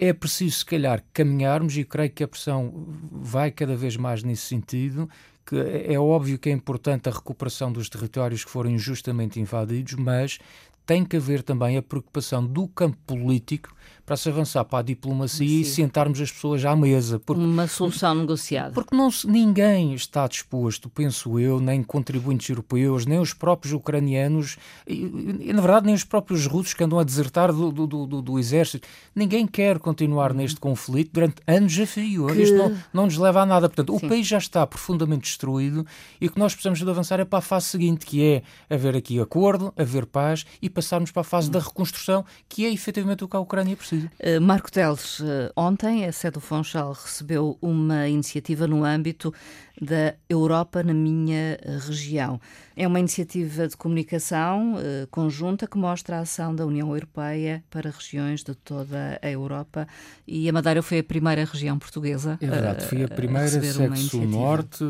é 0.00 0.12
preciso, 0.12 0.58
se 0.58 0.66
calhar, 0.66 1.02
caminharmos 1.12 1.76
e 1.76 1.84
creio 1.84 2.10
que 2.10 2.22
a 2.22 2.28
pressão 2.28 2.72
vai 3.10 3.50
cada 3.50 3.76
vez 3.76 3.96
mais 3.96 4.22
nesse 4.22 4.46
sentido. 4.46 5.08
Que 5.44 5.56
é 5.56 5.98
óbvio 5.98 6.38
que 6.38 6.48
é 6.48 6.52
importante 6.52 7.08
a 7.08 7.12
recuperação 7.12 7.72
dos 7.72 7.88
territórios 7.88 8.44
que 8.44 8.50
foram 8.50 8.70
injustamente 8.70 9.40
invadidos, 9.40 9.94
mas 9.94 10.38
tem 10.86 11.04
que 11.04 11.16
haver 11.16 11.42
também 11.42 11.76
a 11.76 11.82
preocupação 11.82 12.44
do 12.44 12.68
campo 12.68 12.96
político 13.06 13.74
para 14.04 14.16
se 14.16 14.28
avançar 14.28 14.64
para 14.64 14.80
a 14.80 14.82
diplomacia 14.82 15.46
Sim. 15.46 15.60
e 15.60 15.64
sentarmos 15.64 16.20
as 16.20 16.30
pessoas 16.30 16.64
à 16.64 16.74
mesa. 16.74 17.18
Porque, 17.18 17.40
Uma 17.42 17.66
solução 17.66 18.14
negociada. 18.14 18.72
Porque 18.72 18.94
não, 18.94 19.08
ninguém 19.24 19.94
está 19.94 20.26
disposto, 20.26 20.88
penso 20.88 21.38
eu, 21.38 21.60
nem 21.60 21.82
contribuintes 21.82 22.48
europeus, 22.48 23.06
nem 23.06 23.18
os 23.18 23.32
próprios 23.32 23.72
ucranianos, 23.72 24.56
e, 24.86 25.38
e 25.40 25.52
na 25.52 25.62
verdade 25.62 25.86
nem 25.86 25.94
os 25.94 26.04
próprios 26.04 26.46
russos 26.46 26.74
que 26.74 26.82
andam 26.82 26.98
a 26.98 27.04
desertar 27.04 27.52
do, 27.52 27.70
do, 27.70 27.86
do, 27.86 28.22
do 28.22 28.38
exército. 28.38 28.88
Ninguém 29.14 29.46
quer 29.46 29.78
continuar 29.78 30.34
neste 30.34 30.58
conflito 30.58 31.12
durante 31.12 31.36
anos 31.46 31.78
a 31.78 31.86
fio. 31.86 32.26
Que... 32.26 32.42
Isto 32.42 32.56
não, 32.56 32.78
não 32.92 33.04
nos 33.04 33.16
leva 33.16 33.42
a 33.42 33.46
nada. 33.46 33.68
Portanto, 33.68 33.98
Sim. 33.98 34.06
o 34.06 34.08
país 34.08 34.26
já 34.26 34.38
está 34.38 34.66
profundamente 34.66 35.22
destruído 35.22 35.86
e 36.20 36.26
o 36.26 36.30
que 36.30 36.38
nós 36.38 36.52
precisamos 36.52 36.80
de 36.80 36.90
avançar 36.90 37.20
é 37.20 37.24
para 37.24 37.38
a 37.38 37.42
fase 37.42 37.66
seguinte, 37.66 38.04
que 38.04 38.22
é 38.22 38.42
haver 38.68 38.96
aqui 38.96 39.20
acordo, 39.20 39.72
haver 39.76 40.06
paz 40.06 40.44
e 40.60 40.68
passarmos 40.68 41.10
para 41.10 41.20
a 41.20 41.24
fase 41.24 41.50
da 41.50 41.60
reconstrução, 41.60 42.24
que 42.48 42.66
é 42.66 42.72
efetivamente 42.72 43.24
o 43.24 43.28
que 43.28 43.36
a 43.36 43.40
Ucrânia 43.40 43.76
precisa. 43.76 43.91
Uh, 43.92 44.40
Marco 44.40 44.70
Teles, 44.70 45.20
uh, 45.20 45.52
ontem 45.56 46.06
a 46.06 46.12
sede 46.12 46.34
do 46.34 46.40
Funchal 46.40 46.92
recebeu 46.92 47.58
uma 47.60 48.08
iniciativa 48.08 48.66
no 48.66 48.84
âmbito 48.84 49.32
da 49.80 50.14
Europa 50.28 50.82
na 50.82 50.94
minha 50.94 51.58
eh, 51.60 51.78
região. 51.86 52.40
É 52.76 52.86
uma 52.86 53.00
iniciativa 53.00 53.66
de 53.66 53.76
comunicação 53.76 54.76
conjunta 55.10 55.66
que 55.66 55.76
mostra 55.76 56.18
a 56.18 56.20
ação 56.20 56.54
da 56.54 56.64
União 56.64 56.94
Europeia 56.94 57.64
para 57.68 57.90
regiões 57.90 58.44
de 58.44 58.54
toda 58.54 59.18
a 59.20 59.28
Europa 59.28 59.88
e 60.26 60.48
a 60.48 60.52
Madeira 60.52 60.82
foi 60.82 61.00
a 61.00 61.04
primeira 61.04 61.44
região 61.44 61.78
portuguesa. 61.78 62.38
É 62.40 62.46
verdade, 62.46 62.84
foi 62.84 63.02
a 63.02 63.08
primeira 63.08 63.48
sexo 63.48 64.20
norte. 64.20 64.84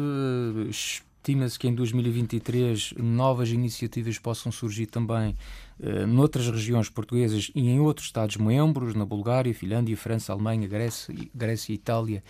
Estima-se 1.22 1.56
que 1.56 1.68
em 1.68 1.74
2023 1.76 2.94
novas 2.98 3.48
iniciativas 3.50 4.18
possam 4.18 4.50
surgir 4.50 4.86
também 4.86 5.36
uh, 5.78 6.04
noutras 6.04 6.48
regiões 6.48 6.88
portuguesas 6.88 7.48
e 7.54 7.68
em 7.68 7.78
outros 7.78 8.08
Estados-membros, 8.08 8.96
na 8.96 9.06
Bulgária, 9.06 9.54
Finlândia, 9.54 9.96
França, 9.96 10.32
Alemanha, 10.32 10.66
Grécia, 10.66 11.14
Grécia 11.32 11.72
Itália, 11.72 12.24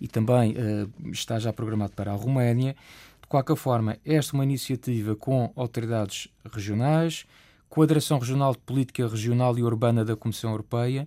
e 0.00 0.08
também 0.08 0.52
uh, 0.52 1.10
está 1.10 1.38
já 1.38 1.52
programado 1.52 1.92
para 1.92 2.10
a 2.10 2.14
Roménia. 2.14 2.74
De 3.20 3.26
qualquer 3.28 3.54
forma, 3.54 3.98
esta 4.02 4.34
é 4.34 4.34
uma 4.38 4.44
iniciativa 4.44 5.14
com 5.14 5.52
autoridades 5.54 6.28
regionais, 6.50 7.26
Coadração 7.68 8.18
Regional 8.18 8.52
de 8.52 8.60
Política 8.60 9.06
Regional 9.06 9.58
e 9.58 9.62
Urbana 9.62 10.06
da 10.06 10.16
Comissão 10.16 10.52
Europeia 10.52 11.06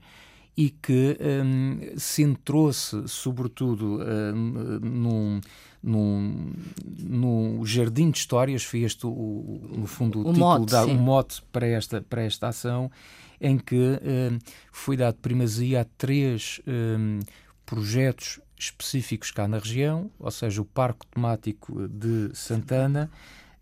e 0.56 0.70
que 0.70 1.18
um, 1.22 1.98
centrou-se, 1.98 3.08
sobretudo, 3.08 4.00
um, 4.02 4.80
num 4.82 5.42
no, 5.84 6.54
no 7.00 7.66
Jardim 7.66 8.12
de 8.12 8.20
Histórias, 8.20 8.64
foi 8.64 8.82
este, 8.82 9.06
o, 9.06 9.62
no 9.76 9.88
fundo, 9.88 10.20
o, 10.20 10.22
o 10.22 10.34
título, 10.34 10.40
mote, 10.40 10.72
da, 10.72 10.86
o 10.86 10.94
mote 10.94 11.42
para 11.52 11.66
esta, 11.66 12.02
para 12.02 12.22
esta 12.22 12.50
ação, 12.50 12.92
em 13.40 13.58
que 13.58 13.76
uh, 13.76 14.40
foi 14.72 14.96
dado 14.96 15.16
primazia 15.16 15.82
a 15.82 15.86
três 15.98 16.62
um, 16.68 17.20
projetos 17.66 18.40
específicos 18.58 19.32
cá 19.32 19.48
na 19.48 19.58
região, 19.58 20.12
ou 20.20 20.30
seja, 20.30 20.62
o 20.62 20.66
Parque 20.66 21.08
Temático 21.08 21.88
de 21.88 22.30
Santana, 22.36 23.10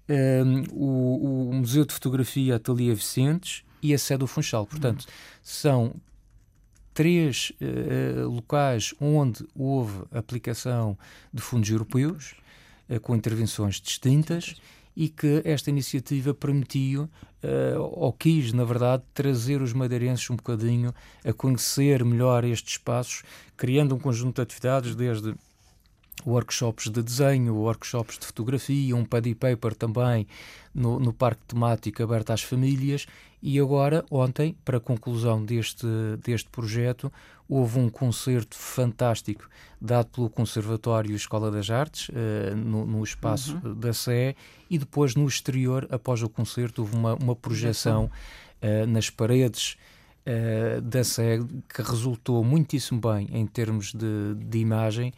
um, 0.09 0.63
o, 0.71 1.49
o, 1.49 1.53
Museu 1.53 1.85
de 1.85 1.93
Fotografia 1.93 2.57
Ateliê 2.57 2.93
Vicentes 2.93 3.63
e 3.81 3.93
a 3.93 3.97
sede 3.97 4.19
do 4.19 4.27
Funchal. 4.27 4.65
Portanto, 4.65 5.05
são 5.41 5.95
três 6.99 7.53
uh, 7.61 8.27
locais 8.27 8.93
onde 8.99 9.47
houve 9.55 10.03
aplicação 10.11 10.97
de 11.33 11.41
fundos 11.41 11.69
europeus, 11.69 12.35
uh, 12.89 12.99
com 12.99 13.15
intervenções 13.15 13.79
distintas, 13.79 14.55
e 14.97 15.07
que 15.07 15.41
esta 15.45 15.69
iniciativa 15.69 16.33
permitiu, 16.33 17.03
uh, 17.03 17.79
ou 17.79 18.11
quis, 18.11 18.51
na 18.51 18.65
verdade, 18.65 19.01
trazer 19.13 19.61
os 19.61 19.71
madeirenses 19.71 20.29
um 20.29 20.35
bocadinho 20.35 20.93
a 21.23 21.31
conhecer 21.31 22.03
melhor 22.03 22.43
estes 22.43 22.73
espaços, 22.73 23.23
criando 23.55 23.95
um 23.95 23.99
conjunto 23.99 24.35
de 24.35 24.41
atividades, 24.41 24.93
desde 24.93 25.33
workshops 26.25 26.89
de 26.89 27.01
desenho, 27.01 27.55
workshops 27.55 28.17
de 28.17 28.25
fotografia, 28.25 28.95
um 28.95 29.05
paddy 29.05 29.35
paper 29.35 29.75
também 29.75 30.27
no, 30.73 30.99
no 30.99 31.13
parque 31.13 31.41
temático 31.47 32.01
aberto 32.03 32.31
às 32.31 32.41
famílias 32.41 33.05
e 33.41 33.59
agora, 33.59 34.05
ontem, 34.11 34.55
para 34.65 34.77
a 34.77 34.81
conclusão 34.81 35.43
deste, 35.43 35.87
deste 36.21 36.49
projeto, 36.49 37.11
houve 37.47 37.79
um 37.79 37.89
concerto 37.89 38.55
fantástico 38.57 39.49
dado 39.79 40.07
pelo 40.07 40.29
Conservatório 40.29 41.15
Escola 41.15 41.49
das 41.49 41.69
Artes, 41.69 42.09
uh, 42.09 42.55
no, 42.55 42.85
no, 42.85 43.03
espaço 43.03 43.59
uhum. 43.63 43.73
da 43.73 43.93
Sé, 43.93 44.35
e 44.69 44.77
depois 44.77 45.15
no 45.15 45.25
exterior, 45.25 45.87
após 45.89 46.21
o 46.21 46.29
concerto, 46.29 46.81
houve 46.81 46.95
uma, 46.95 47.15
uma 47.15 47.35
projeção 47.35 48.11
uh, 48.61 48.85
nas 48.87 49.09
paredes 49.09 49.77
uh, 50.27 50.81
da 50.81 51.03
Sé 51.03 51.39
que 51.73 51.81
resultou 51.81 52.43
muitíssimo 52.43 52.99
bem 52.99 53.29
em 53.31 53.47
termos 53.47 53.93
de, 53.93 54.35
de 54.35 54.57
imagem. 54.59 55.13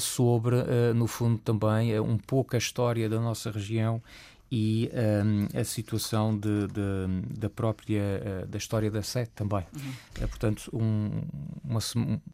Sobre, 0.00 0.56
no 0.94 1.06
fundo, 1.06 1.38
também 1.38 1.98
um 2.00 2.18
pouco 2.18 2.56
a 2.56 2.58
história 2.58 3.08
da 3.08 3.20
nossa 3.20 3.50
região 3.50 4.02
e 4.50 4.90
um, 5.24 5.58
a 5.58 5.64
situação 5.64 6.36
de, 6.38 6.66
de, 6.68 7.38
da 7.38 7.50
própria 7.50 8.02
uh, 8.44 8.46
da 8.46 8.58
história 8.58 8.90
da 8.90 9.02
Sé 9.02 9.26
também. 9.34 9.64
Uhum. 9.74 9.92
É, 10.22 10.26
portanto, 10.26 10.70
um, 10.72 11.10
uma 11.64 11.80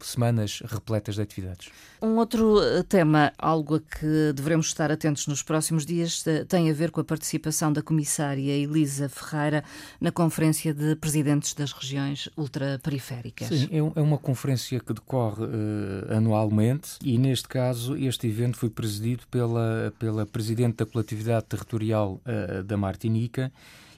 semanas 0.01 0.61
repletas 0.65 1.15
de 1.15 1.21
atividades. 1.21 1.69
Um 2.01 2.17
outro 2.17 2.61
eh, 2.61 2.83
tema, 2.83 3.33
algo 3.37 3.75
a 3.75 3.79
que 3.79 4.33
devemos 4.33 4.67
estar 4.67 4.91
atentos 4.91 5.27
nos 5.27 5.41
próximos 5.41 5.85
dias, 5.85 6.23
tem 6.47 6.69
a 6.69 6.73
ver 6.73 6.91
com 6.91 7.01
a 7.01 7.03
participação 7.03 7.73
da 7.73 7.81
comissária 7.81 8.51
Elisa 8.51 9.09
Ferreira 9.09 9.63
na 9.99 10.11
Conferência 10.11 10.73
de 10.73 10.95
Presidentes 10.95 11.53
das 11.53 11.71
Regiões 11.71 12.29
Ultraperiféricas. 12.37 13.47
Sim, 13.47 13.67
é, 13.71 13.77
é 13.77 14.01
uma 14.01 14.17
conferência 14.17 14.79
que 14.79 14.93
decorre 14.93 15.43
uh, 15.43 16.15
anualmente 16.15 16.97
e, 17.03 17.17
neste 17.17 17.47
caso, 17.47 17.97
este 17.97 18.27
evento 18.27 18.57
foi 18.57 18.69
presidido 18.69 19.23
pela, 19.29 19.93
pela 19.97 20.25
Presidente 20.25 20.77
da 20.77 20.85
Coletividade 20.85 21.45
Territorial 21.45 22.04
uh, 22.13 22.63
da 22.63 22.77
Martinica 22.77 23.51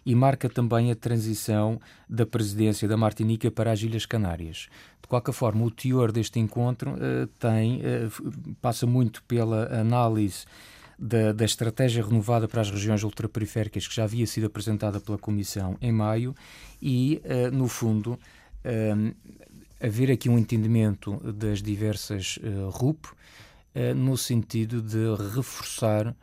e 0.07 0.15
marca 0.15 0.49
também 0.49 0.89
a 0.89 0.95
transição 0.95 1.81
da 2.09 2.25
presidência 2.25 2.87
da 2.87 2.95
Martinica 2.95 3.51
para 3.51 3.73
as 3.73 3.81
Ilhas 3.81 4.05
Canárias. 4.05 4.69
De 5.01 5.07
qualquer 5.09 5.33
forma, 5.33 5.65
o 5.65 5.69
teor 5.69 6.13
deste 6.13 6.39
encontro 6.39 6.91
uh, 6.91 7.27
tem, 7.37 7.81
uh, 7.81 8.55
passa 8.61 8.87
muito 8.87 9.21
pela 9.23 9.65
análise 9.77 10.45
da, 10.97 11.33
da, 11.33 11.43
estratégia 11.43 12.01
renovada 12.01 12.47
para 12.47 12.61
as 12.61 12.71
regiões 12.71 13.03
ultraperiféricas 13.03 13.85
que 13.85 13.93
já 13.93 14.05
havia 14.05 14.25
sido 14.25 14.47
apresentada 14.47 15.01
pela 15.01 15.17
Comissão 15.17 15.77
em 15.81 15.91
maio 15.91 16.33
e, 16.81 17.21
uh, 17.25 17.53
no 17.53 17.67
fundo, 17.67 18.17
haver 19.81 20.11
aqui 20.11 20.29
um 20.29 20.37
entendimento 20.37 21.15
das 21.33 21.61
diversas 21.61 22.37
RUP 22.69 23.07
no 23.95 24.17
sentido 24.17 24.81
de 24.81 25.05
reforçar 25.33 26.13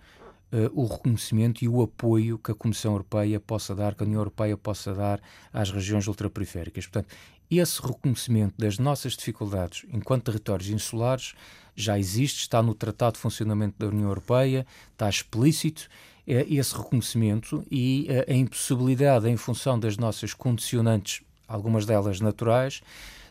uh, 0.54 0.70
o 0.72 0.86
reconhecimento 0.86 1.64
e 1.64 1.68
o 1.68 1.82
apoio 1.82 2.38
que 2.38 2.52
a 2.52 2.54
Comissão 2.54 2.92
Europeia 2.92 3.40
possa 3.40 3.74
dar, 3.74 3.94
que 3.94 4.04
a 4.04 4.06
União 4.06 4.20
Europeia 4.20 4.56
possa 4.56 4.94
dar 4.94 5.20
às 5.52 5.70
regiões 5.70 6.06
ultraperiféricas. 6.06 6.86
Portanto, 6.86 7.14
esse 7.50 7.82
reconhecimento 7.82 8.54
das 8.56 8.78
nossas 8.78 9.14
dificuldades 9.14 9.84
enquanto 9.92 10.24
territórios 10.24 10.70
insulares 10.70 11.34
já 11.76 11.98
existe, 11.98 12.40
está 12.40 12.62
no 12.62 12.74
Tratado 12.74 13.14
de 13.14 13.20
Funcionamento 13.20 13.74
da 13.78 13.88
União 13.88 14.08
Europeia, 14.08 14.66
está 14.92 15.08
explícito 15.08 15.88
é, 16.26 16.46
esse 16.48 16.74
reconhecimento 16.74 17.64
e 17.70 18.06
uh, 18.08 18.32
a 18.32 18.34
impossibilidade, 18.34 19.28
em 19.28 19.36
função 19.36 19.78
das 19.78 19.96
nossas 19.96 20.32
condicionantes, 20.32 21.22
algumas 21.46 21.84
delas 21.84 22.20
naturais, 22.20 22.80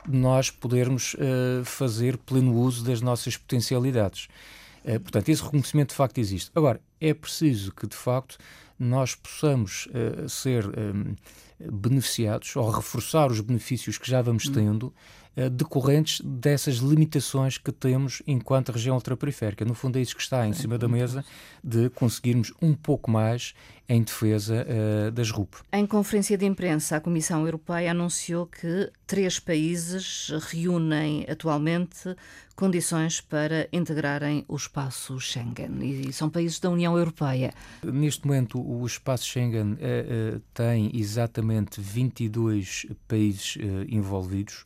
de 0.07 0.15
nós 0.15 0.51
podermos 0.51 1.15
uh, 1.15 1.63
fazer 1.63 2.17
pleno 2.17 2.53
uso 2.53 2.83
das 2.83 3.01
nossas 3.01 3.37
potencialidades. 3.37 4.27
Uh, 4.85 4.99
portanto, 4.99 5.29
esse 5.29 5.43
reconhecimento 5.43 5.89
de 5.89 5.95
facto 5.95 6.17
existe. 6.17 6.51
Agora, 6.55 6.81
é 6.99 7.13
preciso 7.13 7.71
que, 7.71 7.87
de 7.87 7.95
facto, 7.95 8.37
nós 8.77 9.15
possamos 9.15 9.87
uh, 9.87 10.27
ser 10.27 10.65
um, 10.67 11.15
beneficiados 11.71 12.55
ou 12.55 12.69
reforçar 12.69 13.31
os 13.31 13.41
benefícios 13.41 13.97
que 13.97 14.09
já 14.09 14.21
vamos 14.21 14.47
hum. 14.47 14.53
tendo 14.53 14.93
eh, 15.35 15.49
decorrentes 15.49 16.21
dessas 16.23 16.75
limitações 16.75 17.57
que 17.57 17.71
temos 17.71 18.21
enquanto 18.27 18.71
região 18.71 18.95
ultraperiférica. 18.95 19.65
No 19.65 19.73
fundo, 19.73 19.97
é 19.97 20.01
isso 20.01 20.15
que 20.15 20.21
está 20.21 20.45
em 20.45 20.53
cima 20.53 20.77
da 20.77 20.87
mesa 20.87 21.25
de 21.63 21.89
conseguirmos 21.89 22.53
um 22.61 22.75
pouco 22.75 23.09
mais 23.09 23.55
em 23.89 24.01
defesa 24.01 24.65
uh, 24.65 25.11
das 25.11 25.29
RUP. 25.29 25.55
Em 25.71 25.85
conferência 25.85 26.37
de 26.37 26.45
imprensa, 26.45 26.95
a 26.95 27.01
Comissão 27.01 27.45
Europeia 27.45 27.91
anunciou 27.91 28.45
que 28.45 28.89
três 29.05 29.39
países 29.39 30.31
reúnem 30.49 31.25
atualmente 31.29 32.15
condições 32.55 33.19
para 33.19 33.67
integrarem 33.73 34.45
o 34.47 34.55
espaço 34.55 35.19
Schengen 35.19 35.79
e 35.81 36.13
são 36.13 36.29
países 36.29 36.59
da 36.59 36.69
União 36.69 36.97
Europeia. 36.97 37.51
Neste 37.83 38.25
momento, 38.25 38.61
o 38.61 38.85
espaço 38.85 39.25
Schengen 39.25 39.73
uh, 39.73 40.37
uh, 40.37 40.41
tem 40.53 40.91
exatamente 40.93 41.52
22 41.77 42.85
países 43.07 43.57
envolvidos. 43.87 44.63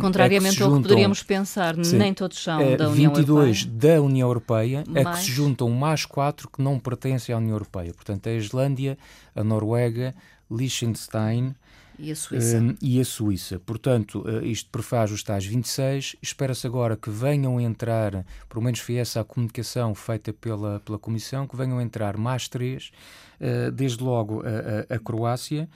Contrariamente 0.00 0.56
juntam, 0.56 0.74
ao 0.74 0.76
que 0.76 0.88
poderíamos 0.88 1.22
pensar, 1.22 1.84
sim, 1.84 1.96
nem 1.96 2.14
todos 2.14 2.42
são 2.42 2.58
da 2.76 2.88
União 2.88 3.12
22 3.12 3.62
Europeia. 3.62 3.94
da 3.94 4.02
União 4.02 4.28
Europeia, 4.28 4.84
mais... 4.88 5.06
é 5.06 5.10
que 5.10 5.18
se 5.18 5.30
juntam 5.30 5.70
mais 5.70 6.04
quatro 6.04 6.48
que 6.48 6.62
não 6.62 6.78
pertencem 6.78 7.34
à 7.34 7.38
União 7.38 7.54
Europeia. 7.54 7.92
Portanto, 7.92 8.26
é 8.26 8.30
a 8.30 8.36
Islândia, 8.36 8.98
a 9.34 9.44
Noruega, 9.44 10.14
Liechtenstein, 10.50 11.54
e 11.98 12.10
a 12.10 12.16
Suíça. 12.16 12.56
Um, 12.58 12.76
e 12.80 13.00
a 13.00 13.04
Suíça. 13.04 13.60
Portanto, 13.60 14.24
isto 14.42 14.68
prefaz 14.70 15.12
os 15.12 15.22
tais 15.22 15.44
26. 15.44 16.16
Espera-se 16.20 16.66
agora 16.66 16.96
que 16.96 17.10
venham 17.10 17.60
entrar, 17.60 18.24
pelo 18.48 18.64
menos 18.64 18.80
foi 18.80 18.96
essa 18.96 19.20
a 19.20 19.24
comunicação 19.24 19.94
feita 19.94 20.32
pela, 20.32 20.80
pela 20.80 20.98
Comissão, 20.98 21.46
que 21.46 21.56
venham 21.56 21.80
entrar 21.80 22.16
mais 22.16 22.48
três, 22.48 22.90
uh, 23.40 23.70
desde 23.70 24.02
logo 24.02 24.42
a, 24.42 24.92
a, 24.92 24.96
a 24.96 24.98
Croácia, 24.98 25.68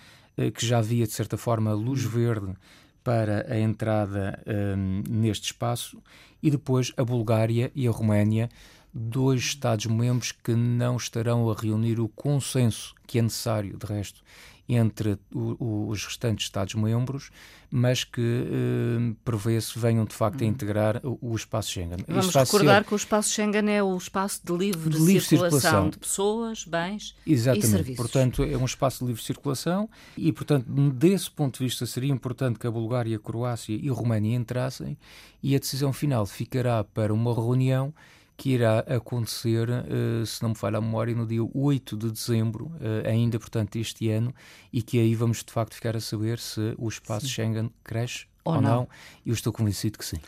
que 0.55 0.67
já 0.67 0.79
havia, 0.79 1.07
de 1.07 1.13
certa 1.13 1.37
forma, 1.37 1.73
luz 1.73 2.03
verde 2.03 2.55
para 3.03 3.47
a 3.49 3.59
entrada 3.59 4.43
um, 4.47 5.03
neste 5.09 5.47
espaço, 5.47 6.03
e 6.43 6.51
depois 6.51 6.93
a 6.97 7.05
Bulgária 7.05 7.71
e 7.75 7.87
a 7.87 7.91
Roménia, 7.91 8.49
dois 8.93 9.41
Estados-membros 9.41 10.33
que 10.33 10.55
não 10.55 10.97
estarão 10.97 11.49
a 11.51 11.55
reunir 11.55 12.01
o 12.01 12.09
consenso 12.09 12.95
que 13.07 13.19
é 13.19 13.23
necessário, 13.23 13.77
de 13.77 13.87
resto, 13.87 14.23
entre 14.69 15.19
o, 15.33 15.89
os 15.89 16.05
restantes 16.05 16.47
Estados-membros, 16.47 17.31
mas 17.71 18.05
que 18.05 18.21
eh, 18.21 19.15
prevê-se 19.25 19.79
venham 19.79 20.05
de 20.05 20.15
facto 20.15 20.43
a 20.43 20.45
hum. 20.45 20.49
integrar 20.49 21.01
o, 21.05 21.19
o 21.21 21.37
espaço 21.37 21.71
Schengen. 21.71 21.99
Vamos 22.09 22.35
recordar 22.35 22.83
ser... 22.83 22.89
que 22.89 22.95
o 22.95 22.97
espaço 22.97 23.31
Schengen 23.31 23.71
é 23.71 23.83
o 23.83 23.97
espaço 23.97 24.41
de 24.45 24.53
livre, 24.53 24.91
de 24.91 24.99
livre 24.99 25.21
circulação, 25.21 25.61
circulação, 25.61 25.91
de 25.91 25.99
pessoas, 25.99 26.65
bens 26.65 27.15
Exatamente. 27.27 27.67
e 27.67 27.71
serviços. 27.71 27.97
Portanto, 27.97 28.43
é 28.43 28.57
um 28.57 28.65
espaço 28.65 29.01
de 29.01 29.07
livre 29.07 29.23
circulação 29.23 29.89
e, 30.17 30.33
portanto, 30.33 30.67
desse 30.93 31.31
ponto 31.31 31.59
de 31.59 31.65
vista 31.65 31.87
seria 31.87 32.13
importante 32.13 32.59
que 32.59 32.67
a 32.67 32.71
Bulgária, 32.71 33.17
a 33.17 33.21
Croácia 33.21 33.79
e 33.81 33.89
a 33.89 33.93
Roménia 33.93 34.37
entrassem 34.37 34.97
e 35.43 35.55
a 35.55 35.59
decisão 35.59 35.93
final 35.93 36.27
ficará 36.27 36.83
para 36.83 37.13
uma 37.13 37.35
reunião 37.35 37.93
que 38.37 38.51
irá 38.51 38.81
acontecer, 38.81 39.69
uh, 39.69 40.27
se 40.27 40.43
não 40.43 40.51
me 40.51 40.55
falha 40.55 40.79
a 40.79 40.81
memória, 40.81 41.15
no 41.15 41.27
dia 41.27 41.41
8 41.55 41.97
de 41.97 42.11
dezembro, 42.11 42.67
uh, 42.67 43.09
ainda, 43.09 43.39
portanto, 43.39 43.77
este 43.77 44.11
ano, 44.11 44.35
e 44.73 44.83
que 44.83 44.99
aí 44.99 45.15
vamos 45.15 45.43
de 45.43 45.53
facto 45.53 45.75
ficar 45.75 45.97
a 45.97 46.01
saber 46.01 46.39
se 46.39 46.75
o 46.77 46.89
espaço 46.89 47.27
sim. 47.27 47.33
Schengen 47.33 47.71
cresce 47.83 48.27
ou, 48.45 48.55
ou 48.55 48.61
não. 48.61 48.71
não. 48.71 48.89
Eu 49.25 49.33
estou 49.33 49.53
convencido 49.53 49.99
que 49.99 50.05
sim. 50.05 50.19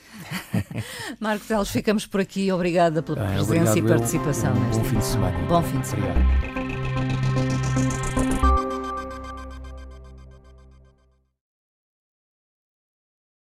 Marco 1.20 1.46
Teles, 1.46 1.70
ficamos 1.70 2.06
por 2.06 2.20
aqui. 2.20 2.50
Obrigada 2.50 3.02
pela 3.02 3.26
presença 3.26 3.78
e 3.78 3.82
participação. 3.82 4.52
Um 4.54 4.70
bom 4.70 4.84
fim 4.84 4.98
de 4.98 5.04
semana. 5.04 5.38
Bom 5.46 5.62
fim 5.62 5.80
de 5.80 5.86
semana. 5.86 6.14
Obrigado. 6.20 6.57